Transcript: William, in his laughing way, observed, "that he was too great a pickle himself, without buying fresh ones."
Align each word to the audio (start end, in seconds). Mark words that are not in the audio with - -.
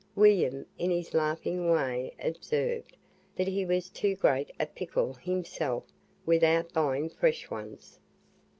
William, 0.15 0.65
in 0.79 0.89
his 0.89 1.13
laughing 1.13 1.69
way, 1.69 2.11
observed, 2.19 2.97
"that 3.35 3.47
he 3.47 3.63
was 3.67 3.87
too 3.87 4.15
great 4.15 4.49
a 4.59 4.65
pickle 4.65 5.13
himself, 5.13 5.83
without 6.25 6.73
buying 6.73 7.07
fresh 7.07 7.51
ones." 7.51 7.99